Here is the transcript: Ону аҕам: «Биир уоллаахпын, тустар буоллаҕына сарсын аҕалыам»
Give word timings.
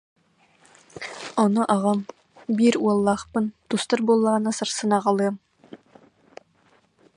Ону 1.43 1.63
аҕам: 1.75 1.99
«Биир 2.55 2.75
уоллаахпын, 2.83 3.45
тустар 3.69 3.99
буоллаҕына 4.05 4.51
сарсын 4.57 4.91
аҕалыам» 4.97 5.35